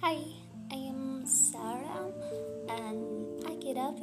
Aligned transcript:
Hi, 0.00 0.16
I 0.70 0.76
am 0.76 1.26
Sarah 1.26 2.12
and 2.68 3.42
I 3.50 3.56
get 3.56 3.76
up 3.76 3.98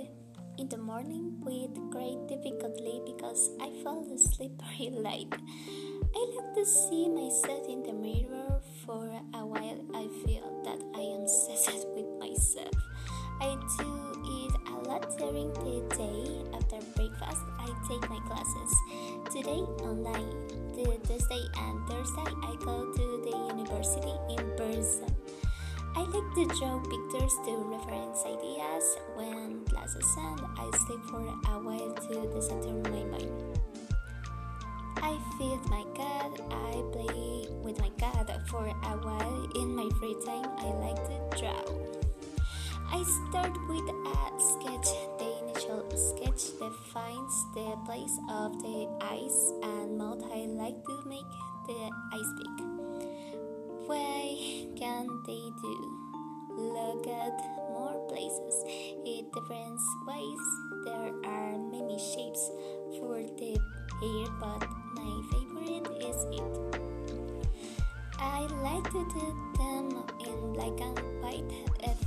in 0.57 0.67
the 0.67 0.77
morning 0.77 1.39
with 1.39 1.71
great 1.89 2.19
difficulty 2.27 2.99
because 3.05 3.51
I 3.61 3.71
fall 3.81 4.05
asleep 4.13 4.51
very 4.77 4.91
late. 4.91 5.31
I 5.31 6.19
like 6.35 6.53
to 6.55 6.65
see 6.65 7.07
myself 7.07 7.63
in 7.69 7.83
the 7.83 7.93
mirror 7.93 8.59
for 8.85 9.07
a 9.33 9.45
while. 9.45 9.79
I 9.95 10.11
feel 10.27 10.43
that 10.65 10.83
I 10.99 11.15
am 11.15 11.21
obsessed 11.31 11.87
with 11.95 12.11
myself. 12.19 12.75
I 13.39 13.55
do 13.79 13.87
it 14.27 14.55
a 14.67 14.75
lot 14.89 15.07
during 15.17 15.53
the 15.63 15.79
day. 15.95 16.43
After 16.59 16.83
breakfast, 16.91 17.43
I 17.57 17.71
take 17.87 18.09
my 18.09 18.19
classes. 18.27 18.75
Today, 19.31 19.63
online. 19.79 20.27
The 20.75 20.99
Tuesday 21.07 21.47
and 21.55 21.87
Thursday, 21.87 22.35
I 22.43 22.55
go 22.59 22.91
to 22.91 23.05
the 23.23 23.55
university 23.55 24.11
in 24.35 24.57
person. 24.57 25.14
To 26.35 26.43
draw 26.47 26.79
pictures 26.79 27.33
to 27.45 27.55
reference 27.71 28.25
ideas. 28.25 28.97
When 29.15 29.63
classes 29.67 30.05
end, 30.19 30.41
I 30.57 30.69
sleep 30.85 30.99
for 31.05 31.23
a 31.23 31.59
while 31.63 31.93
to 31.95 32.27
decenter 32.27 32.73
my 32.91 33.05
mind. 33.05 33.31
I 34.97 35.17
feed 35.37 35.63
my 35.71 35.85
cat. 35.95 36.35
I 36.51 36.83
play 36.91 37.47
with 37.63 37.79
my 37.79 37.87
cat 37.97 38.27
for 38.49 38.67
a 38.67 38.95
while. 38.99 39.47
In 39.55 39.77
my 39.77 39.87
free 39.97 40.17
time, 40.25 40.51
I 40.59 40.75
like 40.83 40.99
to 41.07 41.39
draw. 41.39 41.55
I 42.91 43.01
start 43.31 43.55
with 43.69 43.87
a 43.87 44.25
sketch. 44.35 44.91
The 45.15 45.31
initial 45.39 45.87
sketch 45.95 46.51
defines 46.59 47.35
the 47.55 47.79
place 47.85 48.19
of 48.29 48.61
the 48.61 48.91
eyes 48.99 49.53
and 49.63 49.97
mouth. 49.97 50.21
I 50.33 50.47
like 50.51 50.83
to 50.83 51.01
make 51.07 51.31
the 51.65 51.89
eyes 52.11 52.31
big. 52.37 52.55
Why 53.87 54.35
can't 54.75 55.23
they 55.25 55.47
do? 55.61 56.04
Look 56.57 57.07
at 57.07 57.37
more 57.69 58.07
places. 58.07 58.63
In 59.05 59.29
different 59.33 59.79
ways, 60.07 60.43
there 60.85 61.13
are 61.25 61.57
many 61.57 61.97
shapes 61.99 62.49
for 62.99 63.21
the 63.21 63.59
hair, 64.01 64.27
but 64.39 64.67
my 64.95 65.21
favorite 65.31 65.87
is 65.99 66.25
it. 66.31 66.53
I 68.17 68.47
like 68.63 68.87
to 68.91 69.03
do 69.13 69.25
them 69.57 70.03
in 70.25 70.53
black 70.53 70.79
and 70.79 70.97
white, 71.21 71.51
even 71.83 71.83
if 71.83 71.99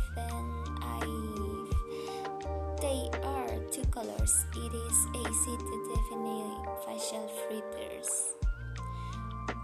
they 2.81 3.11
are 3.23 3.59
two 3.71 3.85
colors. 3.91 4.45
It 4.57 4.73
is 4.73 5.07
easy 5.15 5.57
to 5.57 5.75
define 5.91 6.65
facial 6.87 7.29
features. 7.49 8.11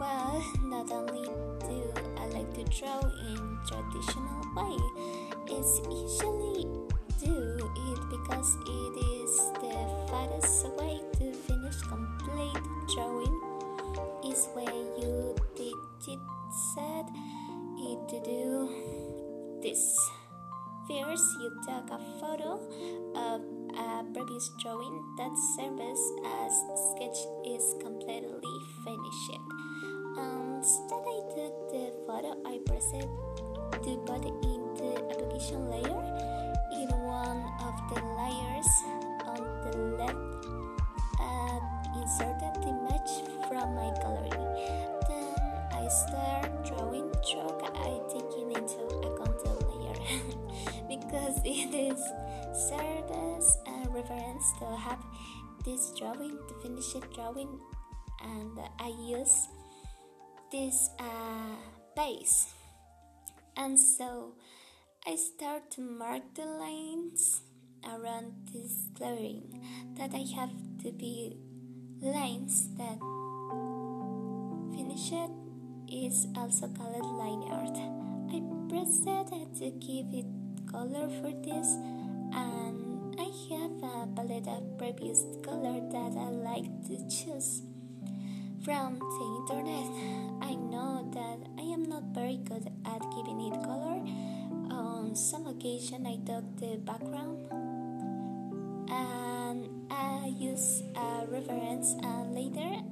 Well, 0.00 0.44
not 0.64 0.90
only 0.90 1.28
do 1.60 1.93
to 2.54 2.62
draw 2.64 3.00
in 3.00 3.58
traditional 3.66 4.42
way, 4.54 4.78
it's 5.48 5.80
usually 5.90 6.64
do 7.18 7.58
it 7.74 8.00
because 8.10 8.56
it 8.66 8.94
is 9.04 9.32
the 9.58 9.74
fastest 10.08 10.68
way 10.78 11.00
to 11.18 11.32
finish 11.32 11.78
complete 11.88 12.62
drawing 12.94 13.34
is 14.24 14.48
when 14.54 14.74
you 15.00 15.34
digit 15.56 16.20
set 16.74 17.06
it 17.78 18.08
to 18.08 18.20
do 18.24 19.60
this. 19.62 19.98
First, 20.86 21.24
you 21.40 21.50
take 21.66 21.90
a 21.90 21.98
photo 22.20 22.60
of 23.16 23.40
a 23.74 24.04
previous 24.12 24.50
drawing 24.62 25.02
that 25.16 25.32
serves 25.56 26.02
as 26.44 26.54
sketch 26.92 27.18
is 27.46 27.74
completely 27.80 28.56
finished. 28.84 29.40
Instead, 30.64 31.04
I 31.04 31.20
the 31.34 31.48
I 32.46 32.58
proceed 32.66 33.08
to 33.84 33.96
put 34.06 34.24
in 34.24 34.60
the 34.76 34.92
application 35.10 35.68
layer. 35.70 36.00
In 36.72 36.88
one 37.04 37.42
of 37.60 37.74
the 37.92 38.00
layers 38.16 38.70
on 39.28 39.40
the 39.64 39.72
left, 39.98 40.46
uh, 41.20 41.60
inserted 42.00 42.54
the 42.62 42.68
image 42.68 43.12
from 43.48 43.74
my 43.74 43.92
gallery. 44.00 44.44
Then 45.08 45.34
I 45.72 45.88
start 45.88 46.64
drawing 46.64 47.12
stroke 47.22 47.62
I 47.74 48.00
taking 48.12 48.52
into 48.52 48.84
account 49.08 49.36
the 49.44 49.52
layer 49.68 49.96
because 50.88 51.40
it 51.44 51.74
is 51.74 52.00
serves 52.54 53.58
a 53.66 53.88
reference 53.90 54.52
to 54.58 54.66
have 54.76 55.02
this 55.64 55.92
drawing 55.98 56.38
to 56.48 56.54
finish 56.62 56.94
it 56.94 57.04
drawing 57.14 57.58
and 58.22 58.58
I 58.78 58.88
use 58.88 59.48
this 60.52 60.90
uh, 61.00 61.56
base 61.96 62.52
and 63.56 63.78
so 63.78 64.34
I 65.06 65.16
start 65.16 65.70
to 65.72 65.80
mark 65.80 66.22
the 66.34 66.44
lines 66.44 67.42
around 67.84 68.32
this 68.52 68.88
clearing 68.96 69.60
that 69.98 70.10
I 70.14 70.24
have 70.36 70.50
to 70.82 70.92
be 70.92 71.36
lines 72.00 72.68
that 72.78 72.98
finish 74.74 75.12
it 75.12 75.30
is 75.92 76.26
also 76.36 76.68
called 76.68 77.04
line 77.18 77.44
art. 77.52 77.76
I 78.32 78.40
proceeded 78.68 79.54
to 79.60 79.70
give 79.78 80.12
it 80.12 80.26
color 80.70 81.08
for 81.20 81.32
this 81.44 81.68
and 82.32 83.14
I 83.20 83.30
have 83.50 83.76
a 83.82 84.08
palette 84.16 84.48
of 84.48 84.78
previous 84.78 85.24
color 85.42 85.80
that 85.92 86.12
I 86.16 86.28
like 86.30 86.68
to 86.88 86.96
choose 87.08 87.62
from 88.64 88.98
the 88.98 89.24
internet. 89.40 89.86
I 90.42 90.63
good 92.64 92.72
at 92.86 93.00
giving 93.16 93.40
it 93.40 93.62
color. 93.62 94.00
On 94.70 95.14
some 95.14 95.46
occasion, 95.46 96.06
I 96.06 96.16
took 96.24 96.44
the 96.56 96.76
background 96.78 97.50
and 98.90 99.68
I 99.90 100.32
use 100.38 100.82
a 100.96 101.26
reference, 101.26 101.94
and 102.02 102.34
later 102.34 102.82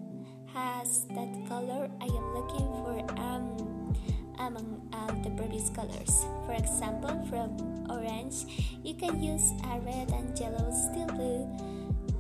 has 0.55 1.05
that 1.15 1.33
color 1.49 1.91
I 2.01 2.05
am 2.05 2.35
looking 2.35 2.69
for 2.81 3.05
um, 3.19 3.95
among 4.39 4.89
uh, 4.93 5.13
the 5.23 5.31
previous 5.31 5.71
colors. 5.71 6.25
For 6.47 6.55
example, 6.55 7.27
from 7.29 7.57
orange, 7.91 8.45
you 8.83 8.95
can 8.95 9.23
use 9.23 9.53
a 9.65 9.81
red 9.81 10.11
and 10.11 10.39
yellow 10.39 10.71
steel 10.71 11.07
blue 11.07 11.49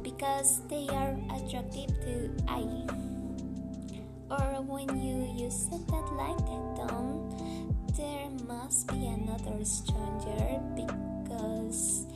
because 0.02 0.62
they 0.68 0.88
are 0.88 1.16
attractive 1.30 1.90
to 2.04 2.30
eye 2.48 3.12
or 4.32 4.64
when 4.64 4.88
you 4.96 5.28
use 5.36 5.68
it 5.68 5.84
at 5.92 6.06
light 6.16 6.38
tone, 6.76 7.28
there 7.96 8.30
must 8.46 8.86
be 8.88 9.06
another 9.06 9.64
stranger 9.64 10.60
because 10.74 12.06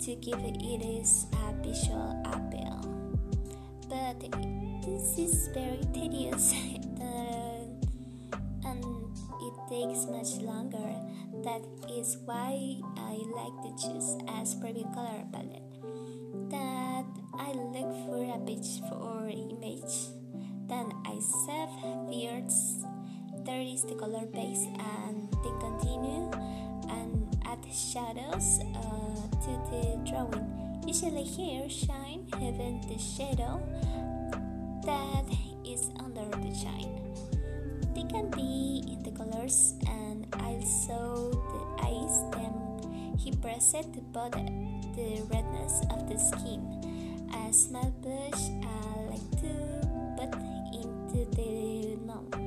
to 0.00 0.14
give 0.16 0.38
it 0.40 0.62
is 0.82 1.26
a 1.32 1.52
visual 1.62 2.22
appeal. 2.24 2.80
But 3.88 4.20
this 4.84 5.18
is 5.18 5.48
very 5.52 5.80
tedious 5.92 6.52
and 8.64 8.84
it 9.40 9.54
takes 9.68 10.06
much 10.06 10.40
longer. 10.42 10.94
That 11.44 11.62
is 11.90 12.16
why 12.24 12.80
I 12.96 13.18
like 13.36 13.56
to 13.62 13.70
choose 13.76 14.16
as 14.28 14.54
preview 14.54 14.92
color 14.94 15.24
palette. 15.32 15.62
That 16.50 17.06
I 17.38 17.52
look 17.52 17.92
for 18.06 18.22
a 18.24 18.38
or 18.92 19.28
image 19.28 20.16
then 20.68 20.90
I 21.04 21.20
save 21.20 21.70
words. 22.10 22.75
There 23.46 23.62
is 23.62 23.82
the 23.84 23.94
color 23.94 24.26
base 24.26 24.66
and 24.74 25.30
then 25.30 25.54
continue 25.60 26.30
and 26.90 27.30
add 27.46 27.62
shadows 27.72 28.58
uh, 28.74 29.22
to 29.46 29.52
the 29.70 30.02
drawing. 30.02 30.82
Usually 30.84 31.22
here 31.22 31.68
shine 31.70 32.26
even 32.42 32.82
the 32.90 32.98
shadow 32.98 33.62
that 34.84 35.30
is 35.64 35.90
under 36.02 36.26
the 36.42 36.52
shine. 36.58 36.90
They 37.94 38.02
can 38.10 38.30
be 38.30 38.82
in 38.90 39.04
the 39.04 39.12
colors 39.12 39.74
and 39.86 40.26
also 40.42 41.30
the 41.30 41.86
eyes. 41.86 42.18
Then 42.34 43.14
he 43.16 43.30
pressed 43.30 43.94
to 43.94 44.00
put 44.12 44.32
the 44.32 45.22
redness 45.30 45.86
of 45.94 46.08
the 46.10 46.18
skin. 46.18 46.66
A 47.30 47.52
small 47.52 47.94
blush 48.02 48.50
I 48.58 49.06
like 49.06 49.30
to 49.38 49.54
put 50.18 50.34
into 50.74 51.30
the 51.30 51.96
nose. 52.04 52.45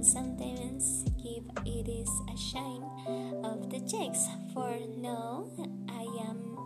Um, 0.00 0.04
sometimes 0.04 1.04
give 1.22 1.44
it 1.66 1.86
is 1.86 2.08
a 2.32 2.36
shine 2.36 2.84
of 3.44 3.68
the 3.68 3.80
cheeks. 3.80 4.24
For 4.54 4.72
now, 4.96 5.44
I 5.88 6.08
am 6.24 6.56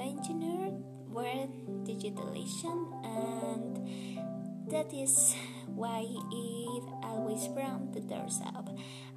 engineer 0.00 0.74
word 1.06 1.50
digitalization, 1.86 2.90
and 3.06 3.78
that 4.72 4.92
is 4.92 5.36
why 5.66 6.02
it 6.02 6.84
always 7.04 7.46
from 7.54 7.92
the 7.92 8.00
doors 8.00 8.40
up. 8.44 8.68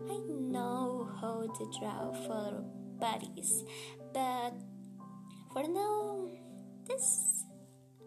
I 0.08 0.18
know 0.30 1.10
how 1.20 1.50
to 1.50 1.80
draw 1.80 2.14
for 2.28 2.64
bodies, 3.02 3.64
but 4.14 4.54
for 5.52 5.64
now, 5.68 6.30
this 6.86 7.44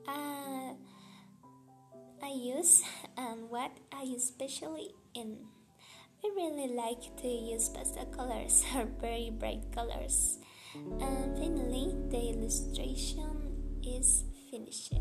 uh, 0.07 0.75
use 2.37 2.85
and 3.17 3.49
what 3.49 3.73
I 3.93 4.05
especially 4.17 4.95
in. 5.15 5.39
I 6.25 6.29
really 6.35 6.69
like 6.75 7.17
to 7.23 7.29
use 7.29 7.69
pastel 7.69 8.07
colors 8.07 8.65
or 8.77 8.87
very 9.01 9.31
bright 9.31 9.73
colors. 9.73 10.39
And 10.75 11.37
finally, 11.39 11.95
the 12.11 12.37
illustration 12.37 13.81
is 13.83 14.25
finished. 14.51 14.93